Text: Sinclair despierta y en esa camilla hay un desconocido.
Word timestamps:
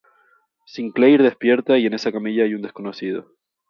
Sinclair 0.65 1.21
despierta 1.21 1.77
y 1.77 1.85
en 1.85 1.93
esa 1.93 2.11
camilla 2.11 2.43
hay 2.45 2.55
un 2.55 2.63
desconocido. 2.63 3.35